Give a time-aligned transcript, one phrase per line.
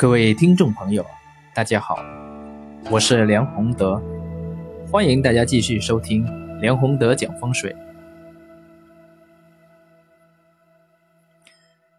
[0.00, 1.04] 各位听众朋友，
[1.54, 1.94] 大家好，
[2.90, 4.00] 我是梁宏德，
[4.90, 6.24] 欢迎大家继续收听
[6.58, 7.76] 梁宏德讲风水。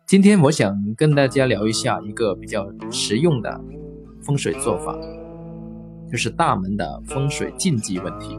[0.07, 3.61] 今天我想跟大家聊一下一个比较实用的
[4.23, 4.97] 风水做法，
[6.11, 8.35] 就是大门的风水禁忌问题。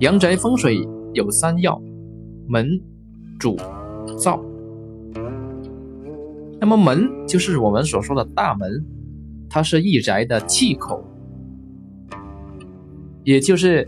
[0.00, 1.80] 阳宅风水有三要：
[2.48, 2.68] 门、
[3.38, 3.56] 主、
[4.18, 4.42] 灶。
[6.58, 8.84] 那么门就是我们所说的大门，
[9.48, 11.04] 它是一宅的气口，
[13.24, 13.86] 也就是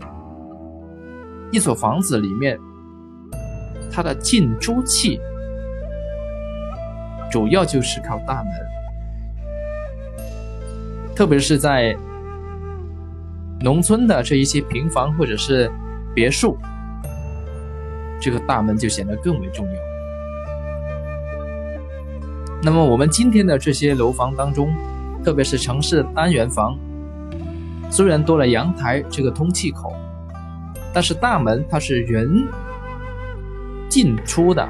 [1.51, 2.59] 一所房子里面
[3.91, 5.19] 它的进出气，
[7.31, 8.53] 主要就是靠大门。
[11.15, 11.97] 特别是在
[13.61, 15.69] 农村的这一些平房或者是
[16.15, 16.55] 别墅，
[18.21, 19.88] 这个大门就显得更为重要。
[22.61, 24.73] 那么我们今天的这些楼房当中，
[25.23, 26.77] 特别是城市单元房，
[27.89, 29.95] 虽然多了阳台这个通气口，
[30.93, 32.45] 但是大门它是人
[33.87, 34.67] 进出的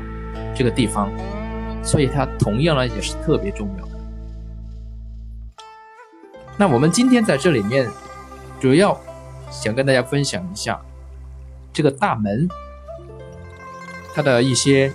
[0.55, 1.11] 这个地方，
[1.81, 3.91] 所以它同样呢也是特别重要的。
[6.55, 7.89] 那我们今天在这里面，
[8.59, 8.95] 主要
[9.49, 10.79] 想跟大家分享一下
[11.73, 12.47] 这个大门
[14.13, 14.93] 它的一些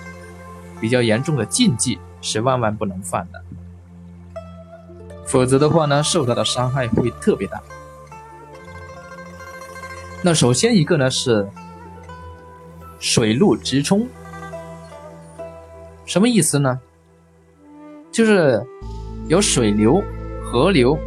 [0.80, 1.98] 比较严重的禁忌。
[2.24, 3.44] 是万万不能犯的，
[5.26, 7.62] 否则的话呢，受到的伤害会特别大。
[10.22, 11.46] 那首先一个呢是
[12.98, 14.08] 水路直冲，
[16.06, 16.80] 什么意思呢？
[18.10, 18.64] 就是
[19.28, 20.02] 有水流、
[20.42, 20.98] 河流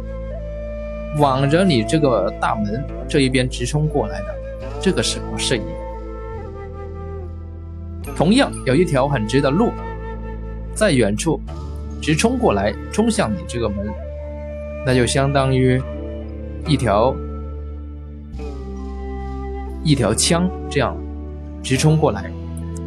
[1.16, 4.34] 往着你这个大门这一边直冲过来的，
[4.80, 5.62] 这个是不适宜。
[8.14, 9.72] 同样有一条很直的路。
[10.78, 11.40] 在远处
[12.00, 13.84] 直冲过来，冲向你这个门，
[14.86, 15.82] 那就相当于
[16.68, 17.12] 一条
[19.82, 20.96] 一条枪这样
[21.64, 22.30] 直冲过来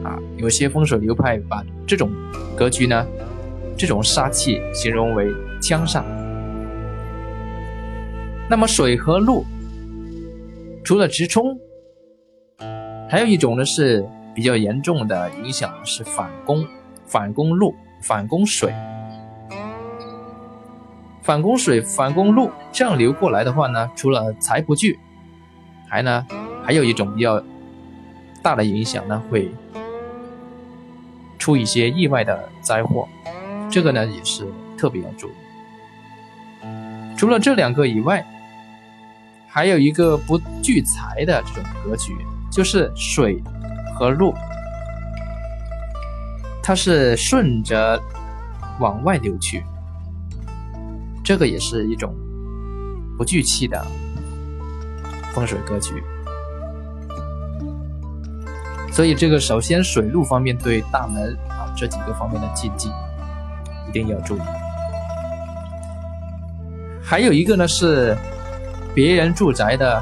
[0.06, 0.18] 啊！
[0.38, 2.09] 有些风水流派把这种
[2.56, 3.06] 格局呢，
[3.78, 5.28] 这种杀气形容为
[5.62, 6.02] 枪煞。
[8.50, 9.44] 那么水和路
[10.81, 11.59] 除了直冲，
[13.09, 16.66] 还有一种呢是比较严重的影响是反攻。
[17.11, 18.73] 反攻路，反攻水，
[21.22, 24.97] 反攻水，反攻路，这样流过来的话呢，除了财不聚，
[25.89, 26.25] 还呢，
[26.63, 27.44] 还有一种比较
[28.41, 29.51] 大的影响呢，会
[31.38, 33.05] 出一些意外的灾祸，
[33.69, 34.47] 这个呢也是
[34.78, 35.33] 特别要注意。
[37.17, 38.25] 除了这两个以外，
[39.49, 42.16] 还有一个不聚财的这种格局，
[42.49, 43.43] 就是水
[43.99, 44.33] 和路。
[46.63, 47.99] 它是顺着
[48.79, 49.63] 往外流去，
[51.23, 52.16] 这个也是一种
[53.17, 53.85] 不聚气的
[55.33, 56.03] 风水格局。
[58.91, 62.89] 所以，这个首先水路方面对大门啊这几个方面的禁忌
[63.88, 64.41] 一定要注意。
[67.01, 68.16] 还有一个呢是
[68.93, 70.01] 别人住宅的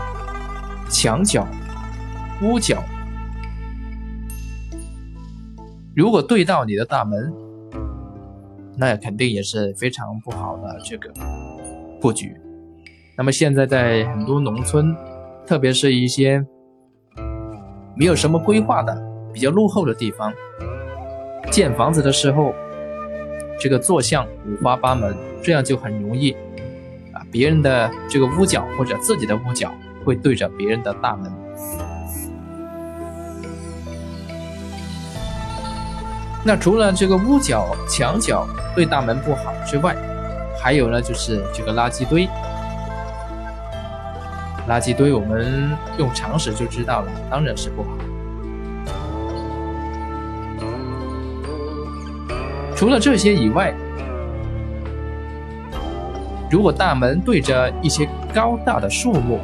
[0.90, 1.48] 墙角、
[2.42, 2.84] 屋角。
[6.00, 7.34] 如果对到你的大门，
[8.78, 11.12] 那肯定也是非常不好的这个
[12.00, 12.34] 布局。
[13.18, 14.96] 那么现在在很多农村，
[15.46, 16.42] 特别是一些
[17.98, 18.98] 没有什么规划的、
[19.34, 20.32] 比较落后的地方，
[21.52, 22.56] 建房子的时候，
[23.60, 26.32] 这个坐向五花八门，这样就很容易
[27.12, 29.70] 啊，别人的这个屋角或者自己的屋角
[30.06, 31.30] 会对着别人的大门。
[36.44, 39.96] 那除了这个屋角、墙角对大门不好之外，
[40.62, 42.28] 还有呢，就是这个垃圾堆。
[44.68, 47.90] 垃圾堆我们用常识就知道了，当然是不好。
[52.76, 53.74] 除了这些以外，
[56.50, 59.40] 如果大门对着一些高大的树木，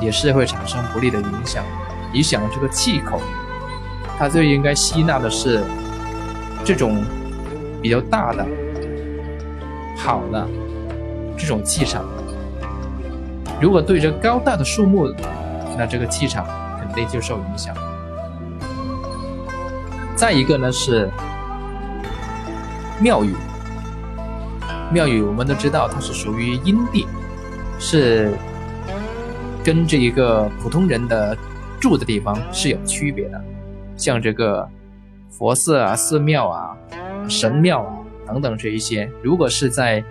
[0.00, 1.62] 也是会产生不利的影响，
[2.14, 3.20] 影响这个气口。
[4.18, 5.62] 它最应该吸纳的是
[6.64, 7.04] 这种
[7.80, 8.44] 比较大的、
[9.96, 10.46] 好的
[11.36, 12.04] 这种气场。
[13.60, 15.14] 如果对着高大的树木，
[15.76, 16.44] 那这个气场
[16.80, 17.72] 肯定就受影响。
[20.16, 21.08] 再一个呢是
[23.00, 23.36] 庙宇，
[24.92, 27.06] 庙宇我们都知道它是属于阴地，
[27.78, 28.36] 是
[29.62, 31.36] 跟这一个普通人的
[31.78, 33.40] 住的地方是有区别的。
[33.98, 34.66] 像这个
[35.28, 36.78] 佛寺啊、寺庙啊、
[37.28, 40.02] 神庙啊，等等这一些，如果是在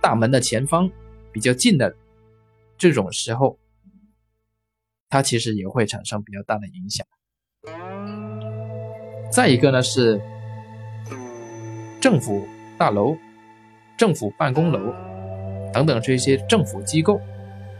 [0.00, 0.90] 大门的前方
[1.32, 1.94] 比较近的
[2.76, 3.58] 这种时候，
[5.08, 7.06] 它其实也会产生比较大的影响。
[9.30, 10.20] 再一个呢是
[12.00, 12.46] 政府
[12.76, 13.16] 大楼、
[13.96, 14.92] 政府办公楼
[15.72, 17.20] 等等这些政府机构，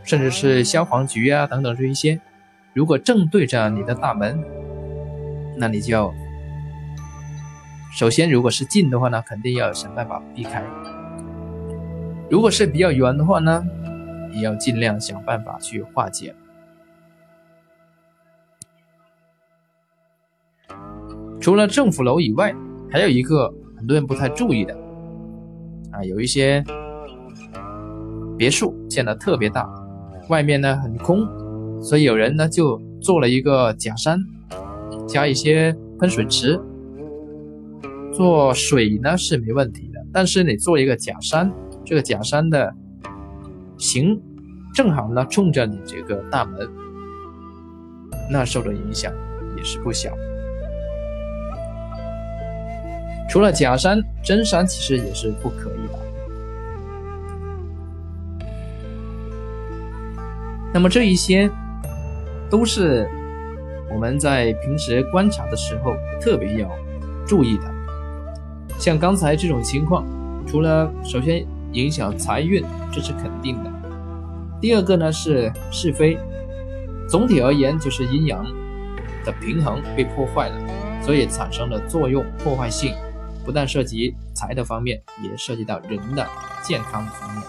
[0.05, 2.21] 甚至是消防局啊等等这一些，
[2.75, 4.39] 如果正对着你的大门，
[5.57, 6.15] 那你就要
[7.93, 10.63] 首先如果是近的话呢，肯定要想办法避开；
[12.31, 13.65] 如果是比较远的话呢，
[14.33, 16.35] 也要尽量想办法去化解。
[21.41, 22.55] 除了政府楼以外，
[22.91, 24.77] 还有一个很多人不太注意的
[25.91, 26.63] 啊，有一些
[28.37, 29.69] 别墅建的特别大，
[30.29, 31.27] 外面呢很空，
[31.81, 34.19] 所以有人呢就做了一个假山，
[35.07, 36.61] 加一些喷水池，
[38.13, 41.53] 做水呢是没问题的，但是你做一个假山，
[41.85, 42.75] 这个假山的
[43.79, 44.21] 形
[44.75, 46.69] 正好呢冲着你这个大门，
[48.31, 49.13] 那受的影响
[49.57, 50.11] 也是不小。
[53.31, 55.99] 除了假山，真山其实也是不可以的。
[60.73, 61.51] 那么这一些
[62.51, 63.09] 都是
[63.93, 66.69] 我们在平时观察的时候特别要
[67.27, 67.65] 注意的。
[68.79, 70.07] 像刚才这种情况，
[70.47, 73.71] 除了首先影响财运，这是肯定的。
[74.61, 76.19] 第二个呢是是非，
[77.09, 78.45] 总体而言就是阴阳
[79.25, 80.57] 的平衡被破坏了，
[81.03, 82.95] 所以产生了作用破坏性。
[83.45, 86.27] 不但涉及财的方面，也涉及到人的
[86.63, 87.43] 健康方面，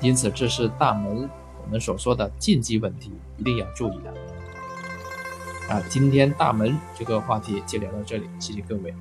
[0.00, 1.28] 因此这是大门
[1.64, 4.12] 我们所说的禁忌问题，一定要注意的。
[5.68, 8.94] 啊，今天大门这个话题就聊到这里，谢谢各位。